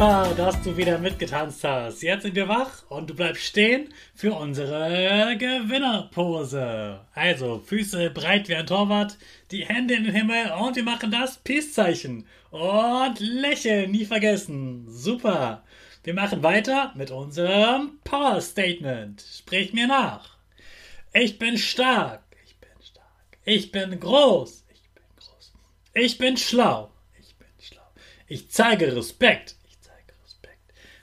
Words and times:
Super, 0.00 0.32
dass 0.34 0.62
du 0.62 0.74
wieder 0.78 0.96
mitgetanzt 0.96 1.62
hast. 1.62 2.02
Jetzt 2.02 2.22
sind 2.22 2.34
wir 2.34 2.48
wach 2.48 2.84
und 2.88 3.10
du 3.10 3.14
bleibst 3.14 3.42
stehen 3.42 3.92
für 4.14 4.32
unsere 4.32 5.36
Gewinnerpose. 5.36 7.00
Also, 7.12 7.58
Füße 7.58 8.08
breit 8.08 8.48
wie 8.48 8.54
ein 8.54 8.66
Torwart, 8.66 9.18
die 9.50 9.66
Hände 9.66 9.92
in 9.92 10.04
den 10.04 10.14
Himmel 10.14 10.52
und 10.52 10.74
wir 10.74 10.84
machen 10.84 11.10
das 11.10 11.36
Peace-Zeichen. 11.36 12.26
Und 12.50 13.20
lächeln, 13.20 13.90
nie 13.90 14.06
vergessen. 14.06 14.86
Super. 14.88 15.64
Wir 16.02 16.14
machen 16.14 16.42
weiter 16.42 16.94
mit 16.96 17.10
unserem 17.10 17.98
Power 18.02 18.40
Statement. 18.40 19.20
Sprich 19.20 19.74
mir 19.74 19.86
nach. 19.86 20.38
Ich 21.12 21.38
bin 21.38 21.58
stark. 21.58 22.22
Ich 22.46 22.56
bin 22.56 22.70
stark. 22.82 23.38
Ich 23.44 23.70
bin 23.70 24.00
groß. 24.00 24.64
Ich 24.72 24.94
bin 24.94 25.04
groß. 25.18 25.52
Ich 25.92 26.16
bin 26.16 26.38
schlau. 26.38 26.90
Ich 27.18 27.34
bin 27.36 27.48
schlau. 27.58 27.84
Ich 28.28 28.50
zeige 28.50 28.96
Respekt. 28.96 29.56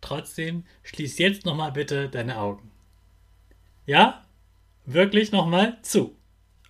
Trotzdem, 0.00 0.64
schließ 0.82 1.18
jetzt 1.18 1.44
nochmal 1.44 1.72
bitte 1.72 2.08
deine 2.08 2.38
Augen. 2.38 2.70
Ja? 3.86 4.24
Wirklich 4.86 5.32
nochmal 5.32 5.78
zu. 5.82 6.16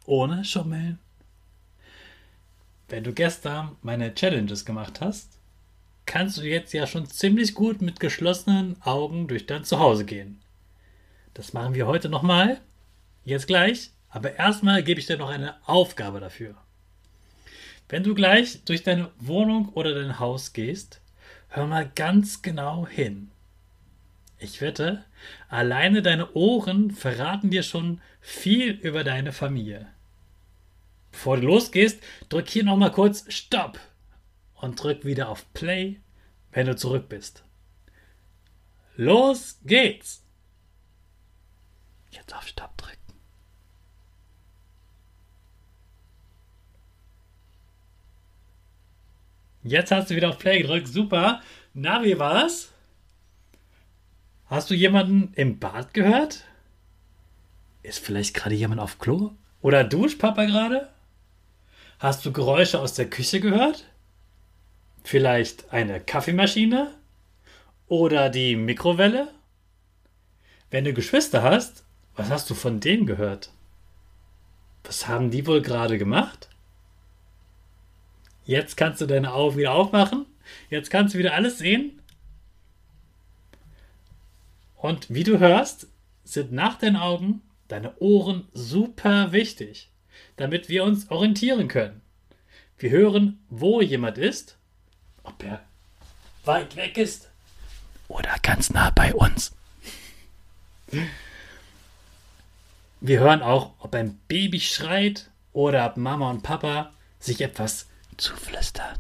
Ohne 0.06 0.44
Schummeln. 0.44 0.98
Wenn 2.88 3.04
du 3.04 3.12
gestern 3.12 3.76
meine 3.82 4.14
Challenges 4.14 4.64
gemacht 4.64 5.00
hast, 5.00 5.38
kannst 6.06 6.38
du 6.38 6.42
jetzt 6.42 6.72
ja 6.72 6.88
schon 6.88 7.06
ziemlich 7.06 7.54
gut 7.54 7.82
mit 7.82 8.00
geschlossenen 8.00 8.80
Augen 8.82 9.28
durch 9.28 9.47
dein 9.47 9.64
Zuhause 9.64 10.04
gehen. 10.04 10.41
Das 11.34 11.52
machen 11.52 11.74
wir 11.74 11.86
heute 11.86 12.08
nochmal. 12.08 12.60
Jetzt 13.24 13.47
gleich. 13.47 13.91
Aber 14.08 14.34
erstmal 14.34 14.82
gebe 14.82 14.98
ich 14.98 15.06
dir 15.06 15.18
noch 15.18 15.28
eine 15.28 15.54
Aufgabe 15.68 16.18
dafür. 16.18 16.56
Wenn 17.88 18.02
du 18.02 18.14
gleich 18.14 18.64
durch 18.64 18.82
deine 18.82 19.10
Wohnung 19.18 19.68
oder 19.70 19.94
dein 19.94 20.18
Haus 20.18 20.52
gehst, 20.52 21.00
Hör 21.50 21.66
mal 21.66 21.91
ganz 21.94 22.43
genau 22.43 22.87
hin. 22.87 23.31
Ich 24.38 24.61
wette, 24.61 25.05
alleine 25.49 26.00
deine 26.00 26.33
Ohren 26.33 26.93
verraten 26.93 27.50
dir 27.50 27.65
schon 27.65 28.00
viel 28.21 28.71
über 28.71 29.03
deine 29.03 29.33
Familie. 29.33 29.89
Bevor 31.10 31.37
du 31.37 31.49
losgehst, 31.49 32.00
drück 32.28 32.49
hier 32.49 32.65
nochmal 32.65 32.93
kurz 32.93 33.31
Stopp 33.33 33.81
und 34.55 34.81
drück 34.81 35.05
wieder 35.05 35.28
auf 35.28 35.53
Play, 35.53 36.00
wenn 36.53 36.66
du 36.66 36.77
zurück 36.77 37.09
bist. 37.09 37.43
Los 38.97 39.59
geht's! 39.65 40.22
Jetzt 42.12 42.34
auf 42.34 42.47
Stopp 42.47 42.77
drücken. 42.77 43.09
Jetzt 49.62 49.91
hast 49.91 50.10
du 50.10 50.16
wieder 50.16 50.31
auf 50.31 50.38
Play 50.38 50.62
gedrückt. 50.62 50.88
Super. 50.88 51.41
Na, 51.75 52.03
wie 52.03 52.19
war's? 52.19 52.72
Hast 54.47 54.71
du 54.71 54.75
jemanden 54.75 55.32
im 55.34 55.59
Bad 55.59 55.94
gehört? 55.94 56.44
Ist 57.82 57.98
vielleicht 57.98 58.34
gerade 58.34 58.54
jemand 58.54 58.81
auf 58.81 58.98
Klo? 58.98 59.32
Oder 59.62 59.84
duscht 59.84 60.19
Papa 60.19 60.44
gerade? 60.44 60.88
Hast 61.98 62.25
du 62.25 62.32
Geräusche 62.32 62.81
aus 62.81 62.94
der 62.94 63.09
Küche 63.09 63.41
gehört? 63.41 63.87
Vielleicht 65.04 65.72
eine 65.72 66.00
Kaffeemaschine? 66.00 66.92
Oder 67.87 68.28
die 68.28 68.56
Mikrowelle? 68.56 69.28
Wenn 70.71 70.84
du 70.84 70.92
Geschwister 70.92 71.42
hast, 71.42 71.84
was 72.16 72.31
hast 72.31 72.50
du 72.50 72.54
von 72.54 72.81
denen 72.81 73.06
gehört? 73.06 73.50
Was 74.84 75.09
haben 75.09 75.31
die 75.31 75.47
wohl 75.47 75.62
gerade 75.62 75.98
gemacht? 75.98 76.50
Jetzt 78.50 78.77
kannst 78.77 79.00
du 79.00 79.06
deine 79.06 79.33
Augen 79.33 79.56
wieder 79.56 79.71
aufmachen. 79.75 80.27
Jetzt 80.71 80.91
kannst 80.91 81.15
du 81.15 81.19
wieder 81.21 81.34
alles 81.34 81.59
sehen. 81.59 82.03
Und 84.75 85.09
wie 85.09 85.22
du 85.22 85.38
hörst, 85.38 85.87
sind 86.25 86.50
nach 86.50 86.77
den 86.77 86.97
Augen 86.97 87.43
deine 87.69 87.97
Ohren 88.00 88.49
super 88.53 89.31
wichtig, 89.31 89.89
damit 90.34 90.69
wir 90.69 90.83
uns 90.83 91.12
orientieren 91.12 91.69
können. 91.69 92.00
Wir 92.77 92.91
hören, 92.91 93.39
wo 93.50 93.83
jemand 93.83 94.19
ist, 94.19 94.59
ob 95.22 95.44
er 95.44 95.62
weit 96.44 96.75
weg 96.75 96.99
ist 96.99 97.28
oder 98.09 98.34
ganz 98.43 98.71
nah 98.71 98.91
bei 98.91 99.15
uns. 99.15 99.53
Wir 103.00 103.21
hören 103.21 103.43
auch, 103.43 103.75
ob 103.78 103.94
ein 103.94 104.19
Baby 104.27 104.59
schreit 104.59 105.30
oder 105.53 105.86
ob 105.86 105.97
Mama 105.97 106.28
und 106.30 106.42
Papa 106.42 106.92
sich 107.21 107.42
etwas 107.42 107.86
zuflüstern. 108.21 108.97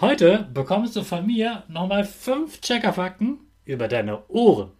Heute 0.00 0.48
bekommst 0.54 0.94
du 0.96 1.02
von 1.02 1.26
mir 1.26 1.64
nochmal 1.68 2.04
fünf 2.04 2.60
Checkerfakten 2.60 3.38
über 3.64 3.88
deine 3.88 4.26
Ohren. 4.28 4.70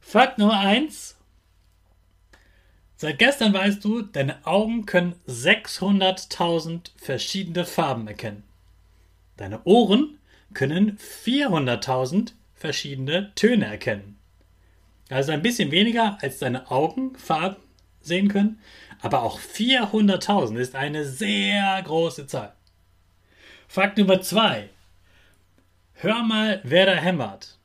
Fakt 0.00 0.38
Nummer 0.38 0.58
eins: 0.58 1.16
Seit 2.96 3.18
gestern 3.18 3.52
weißt 3.52 3.84
du, 3.84 4.02
deine 4.02 4.44
Augen 4.46 4.86
können 4.86 5.14
600.000 5.28 6.90
verschiedene 6.96 7.64
Farben 7.64 8.08
erkennen. 8.08 8.44
Deine 9.36 9.62
Ohren 9.64 10.18
können 10.52 10.98
400.000 10.98 12.32
verschiedene 12.54 13.34
Töne 13.34 13.66
erkennen. 13.66 14.18
Also 15.10 15.32
ein 15.32 15.42
bisschen 15.42 15.70
weniger 15.70 16.18
als 16.22 16.38
deine 16.38 16.70
Augen 16.70 17.14
Farben 17.16 17.56
sehen 18.00 18.28
können, 18.28 18.60
aber 19.04 19.22
auch 19.22 19.38
400.000 19.38 20.56
ist 20.56 20.74
eine 20.74 21.04
sehr 21.04 21.82
große 21.82 22.26
Zahl. 22.26 22.54
Fakt 23.68 23.98
Nummer 23.98 24.22
2. 24.22 24.70
Hör 25.92 26.22
mal, 26.22 26.62
wer 26.64 26.86
da 26.86 26.94
hämmert. 26.94 27.58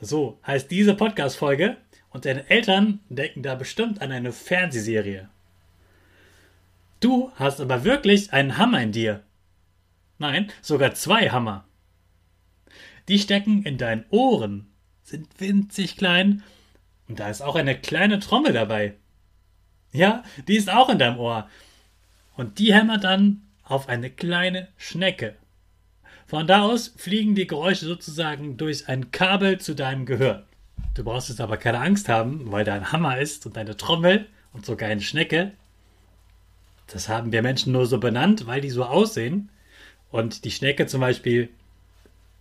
So 0.00 0.40
heißt 0.46 0.70
diese 0.70 0.94
Podcast-Folge 0.94 1.76
und 2.08 2.24
deine 2.24 2.48
Eltern 2.48 3.00
denken 3.10 3.42
da 3.42 3.54
bestimmt 3.54 4.00
an 4.00 4.12
eine 4.12 4.32
Fernsehserie. 4.32 5.28
Du 7.00 7.30
hast 7.34 7.60
aber 7.60 7.84
wirklich 7.84 8.32
einen 8.32 8.56
Hammer 8.56 8.80
in 8.80 8.92
dir. 8.92 9.22
Nein, 10.16 10.50
sogar 10.62 10.94
zwei 10.94 11.28
Hammer. 11.28 11.66
die 13.08 13.18
stecken 13.18 13.64
in 13.64 13.76
deinen 13.76 14.06
Ohren, 14.08 14.72
sind 15.02 15.38
winzig 15.38 15.98
klein 15.98 16.42
und 17.08 17.20
da 17.20 17.28
ist 17.28 17.42
auch 17.42 17.56
eine 17.56 17.78
kleine 17.78 18.20
Trommel 18.20 18.54
dabei. 18.54 18.94
Ja, 19.92 20.24
die 20.48 20.56
ist 20.56 20.70
auch 20.70 20.88
in 20.88 20.98
deinem 20.98 21.18
Ohr. 21.18 21.48
Und 22.36 22.58
die 22.58 22.74
hämmert 22.74 23.04
dann 23.04 23.42
auf 23.62 23.88
eine 23.88 24.10
kleine 24.10 24.68
Schnecke. 24.76 25.36
Von 26.26 26.46
da 26.46 26.62
aus 26.62 26.94
fliegen 26.96 27.34
die 27.34 27.46
Geräusche 27.46 27.84
sozusagen 27.84 28.56
durch 28.56 28.88
ein 28.88 29.10
Kabel 29.10 29.60
zu 29.60 29.74
deinem 29.74 30.06
Gehirn. 30.06 30.44
Du 30.94 31.04
brauchst 31.04 31.28
jetzt 31.28 31.40
aber 31.40 31.58
keine 31.58 31.80
Angst 31.80 32.08
haben, 32.08 32.50
weil 32.50 32.64
da 32.64 32.74
ein 32.74 32.90
Hammer 32.90 33.18
ist 33.18 33.44
und 33.44 33.56
eine 33.58 33.76
Trommel 33.76 34.26
und 34.52 34.64
sogar 34.64 34.88
eine 34.88 35.02
Schnecke. 35.02 35.52
Das 36.86 37.08
haben 37.08 37.32
wir 37.32 37.42
Menschen 37.42 37.72
nur 37.72 37.86
so 37.86 37.98
benannt, 37.98 38.46
weil 38.46 38.60
die 38.60 38.70
so 38.70 38.84
aussehen. 38.84 39.50
Und 40.10 40.44
die 40.44 40.50
Schnecke 40.50 40.86
zum 40.86 41.00
Beispiel, 41.00 41.50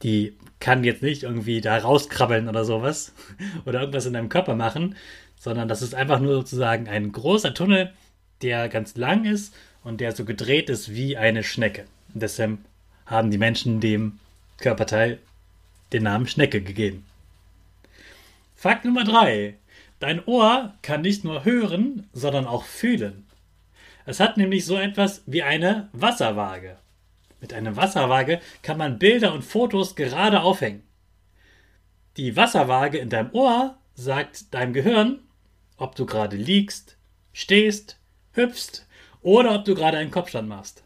die 0.04 0.36
kann 0.60 0.84
jetzt 0.84 1.02
nicht 1.02 1.24
irgendwie 1.24 1.62
da 1.62 1.78
rauskrabbeln 1.78 2.48
oder 2.48 2.66
sowas 2.66 3.14
oder 3.66 3.82
irgendwas 3.82 4.06
in 4.06 4.14
deinem 4.14 4.30
Körper 4.30 4.56
machen, 4.56 4.96
sondern 5.40 5.68
das 5.68 5.82
ist 5.82 5.96
einfach 5.96 6.20
nur 6.20 6.34
sozusagen 6.36 6.88
ein 6.88 7.12
großer 7.12 7.54
Tunnel, 7.54 7.94
der 8.42 8.70
ganz 8.70 8.96
lang 8.96 9.26
ist 9.26 9.54
und 9.84 10.02
der 10.02 10.12
so 10.12 10.26
gedreht 10.26 10.70
ist 10.70 10.94
wie 10.94 11.18
eine 11.18 11.44
Schnecke. 11.44 11.86
Und 12.14 12.22
deshalb 12.22 12.60
haben 13.06 13.32
die 13.32 13.38
Menschen 13.38 13.80
dem 13.80 14.20
Körperteil 14.58 15.20
den 15.92 16.04
Namen 16.04 16.28
Schnecke 16.28 16.62
gegeben. 16.62 17.06
Fakt 18.56 18.86
Nummer 18.86 19.04
drei: 19.04 19.56
Dein 20.00 20.24
Ohr 20.26 20.76
kann 20.82 21.02
nicht 21.02 21.24
nur 21.24 21.44
hören, 21.44 22.08
sondern 22.14 22.46
auch 22.46 22.64
fühlen. 22.64 23.26
Es 24.06 24.20
hat 24.20 24.38
nämlich 24.38 24.66
so 24.66 24.78
etwas 24.78 25.24
wie 25.26 25.44
eine 25.44 25.90
Wasserwaage. 25.94 26.78
Mit 27.42 27.54
einer 27.54 27.76
Wasserwaage 27.76 28.40
kann 28.62 28.78
man 28.78 29.00
Bilder 29.00 29.34
und 29.34 29.44
Fotos 29.44 29.96
gerade 29.96 30.42
aufhängen. 30.42 30.84
Die 32.16 32.36
Wasserwaage 32.36 33.00
in 33.00 33.10
deinem 33.10 33.34
Ohr 33.34 33.78
sagt 33.96 34.54
deinem 34.54 34.74
Gehirn, 34.74 35.20
ob 35.76 35.96
du 35.96 36.06
gerade 36.06 36.38
liegst, 36.38 36.98
stehst, 37.34 38.00
hüpfst 38.34 38.86
oder 39.22 39.56
ob 39.56 39.66
du 39.66 39.74
gerade 39.74 39.98
einen 39.98 40.12
Kopfstand 40.12 40.48
machst. 40.48 40.84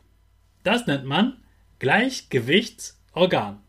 Das 0.63 0.88
nennt 0.88 1.04
man 1.04 1.44
Gleichgewichtsorgan. 1.80 3.62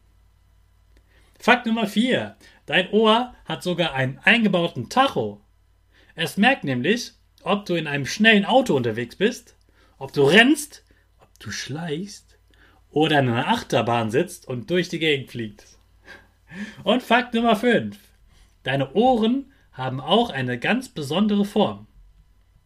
Fakt 1.38 1.66
Nummer 1.66 1.88
4. 1.88 2.36
Dein 2.66 2.90
Ohr 2.92 3.34
hat 3.44 3.62
sogar 3.64 3.94
einen 3.94 4.18
eingebauten 4.18 4.88
Tacho. 4.88 5.40
Es 6.14 6.36
merkt 6.36 6.62
nämlich, 6.64 7.12
ob 7.42 7.66
du 7.66 7.74
in 7.74 7.88
einem 7.88 8.06
schnellen 8.06 8.44
Auto 8.44 8.76
unterwegs 8.76 9.16
bist, 9.16 9.56
ob 9.98 10.12
du 10.12 10.22
rennst, 10.22 10.84
ob 11.20 11.28
du 11.38 11.50
schleichst 11.50 12.25
oder 12.96 13.18
in 13.18 13.28
einer 13.28 13.48
Achterbahn 13.48 14.10
sitzt 14.10 14.48
und 14.48 14.70
durch 14.70 14.88
die 14.88 14.98
Gegend 14.98 15.30
fliegst. 15.30 15.76
Und 16.82 17.02
Fakt 17.02 17.34
Nummer 17.34 17.54
5. 17.54 17.98
Deine 18.62 18.94
Ohren 18.94 19.52
haben 19.70 20.00
auch 20.00 20.30
eine 20.30 20.58
ganz 20.58 20.88
besondere 20.88 21.44
Form. 21.44 21.86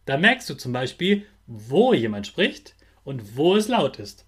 Da 0.05 0.15
merkst 0.15 0.49
du 0.49 0.53
zum 0.53 0.71
Beispiel, 0.71 1.25
wo 1.47 1.93
jemand 1.93 2.27
spricht 2.27 2.75
und 3.03 3.35
wo 3.35 3.57
es 3.57 3.67
laut 3.67 3.99
ist. 3.99 4.23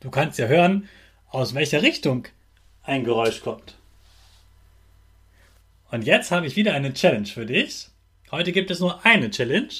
Du 0.00 0.10
kannst 0.10 0.38
ja 0.38 0.48
hören, 0.48 0.86
aus 1.30 1.54
welcher 1.54 1.80
Richtung 1.80 2.28
ein 2.82 3.04
Geräusch 3.04 3.40
kommt. 3.40 3.78
Und 5.90 6.04
jetzt 6.04 6.30
habe 6.30 6.46
ich 6.46 6.56
wieder 6.56 6.74
eine 6.74 6.92
Challenge 6.92 7.28
für 7.28 7.46
dich. 7.46 7.88
Heute 8.30 8.52
gibt 8.52 8.70
es 8.70 8.80
nur 8.80 9.02
eine 9.06 9.30
Challenge. 9.30 9.72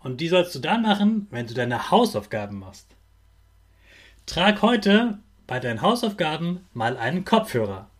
Und 0.00 0.20
die 0.20 0.28
sollst 0.28 0.54
du 0.54 0.58
dann 0.58 0.82
machen, 0.82 1.26
wenn 1.30 1.46
du 1.46 1.54
deine 1.54 1.90
Hausaufgaben 1.90 2.58
machst. 2.58 2.86
Trag 4.30 4.62
heute 4.62 5.18
bei 5.48 5.58
deinen 5.58 5.82
Hausaufgaben 5.82 6.64
mal 6.72 6.96
einen 6.96 7.24
Kopfhörer. 7.24 7.90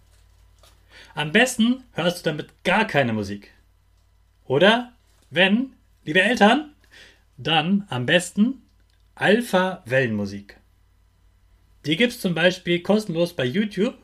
Am 1.17 1.33
besten 1.33 1.83
hörst 1.91 2.21
du 2.21 2.31
damit 2.31 2.63
gar 2.63 2.87
keine 2.87 3.13
Musik. 3.13 3.51
Oder, 4.47 4.93
wenn, 5.31 5.73
liebe 6.05 6.23
Eltern, 6.23 6.73
dann 7.37 7.85
am 7.91 8.07
besten 8.07 8.63
Alpha-Wellenmusik. 9.17 10.57
Die 11.85 11.97
gibt 11.97 12.13
es 12.13 12.21
zum 12.21 12.37
Beispiel 12.37 12.81
kostenlos 12.81 13.33
bei 13.33 13.45
YouTube 13.45 13.99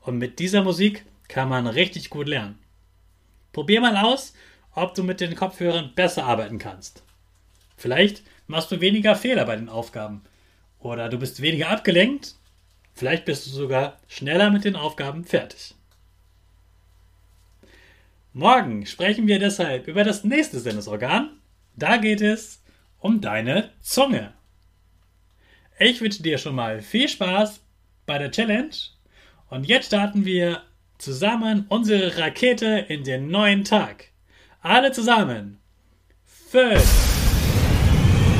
und 0.00 0.18
mit 0.18 0.40
dieser 0.40 0.64
Musik 0.64 1.04
kann 1.28 1.48
man 1.48 1.68
richtig 1.68 2.10
gut 2.10 2.26
lernen. 2.26 2.58
Probier 3.52 3.80
mal 3.80 3.96
aus, 3.96 4.34
ob 4.72 4.96
du 4.96 5.04
mit 5.04 5.20
den 5.20 5.36
Kopfhörern 5.36 5.92
besser 5.94 6.24
arbeiten 6.24 6.58
kannst. 6.58 7.04
Vielleicht 7.76 8.24
machst 8.48 8.72
du 8.72 8.80
weniger 8.80 9.14
Fehler 9.14 9.44
bei 9.44 9.54
den 9.54 9.68
Aufgaben 9.68 10.22
oder 10.80 11.08
du 11.08 11.18
bist 11.18 11.42
weniger 11.42 11.70
abgelenkt. 11.70 12.34
Vielleicht 12.94 13.24
bist 13.24 13.46
du 13.46 13.50
sogar 13.50 13.98
schneller 14.08 14.50
mit 14.50 14.64
den 14.64 14.76
Aufgaben 14.76 15.24
fertig. 15.24 15.74
Morgen 18.32 18.84
sprechen 18.86 19.26
wir 19.26 19.38
deshalb 19.38 19.88
über 19.88 20.04
das 20.04 20.24
nächste 20.24 20.60
Sinnesorgan. 20.60 21.30
Da 21.74 21.96
geht 21.96 22.20
es 22.20 22.62
um 22.98 23.20
deine 23.20 23.70
Zunge. 23.80 24.32
Ich 25.78 26.00
wünsche 26.00 26.22
dir 26.22 26.38
schon 26.38 26.54
mal 26.54 26.80
viel 26.80 27.08
Spaß 27.08 27.60
bei 28.06 28.18
der 28.18 28.30
Challenge 28.30 28.74
und 29.48 29.66
jetzt 29.66 29.86
starten 29.86 30.24
wir 30.24 30.62
zusammen 30.98 31.66
unsere 31.68 32.18
Rakete 32.18 32.86
in 32.88 33.04
den 33.04 33.28
neuen 33.28 33.64
Tag. 33.64 34.06
Alle 34.60 34.92
zusammen. 34.92 35.58
Fünf, 36.24 36.84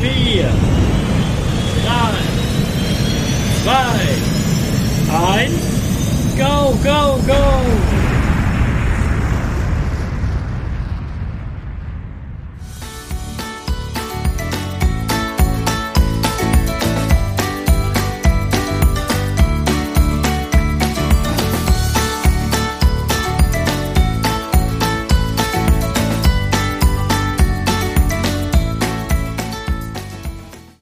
vier, 0.01 0.51
2, 3.67 3.73
1, 3.73 5.51
go, 6.39 6.79
go, 6.85 7.21
go! 7.27 7.76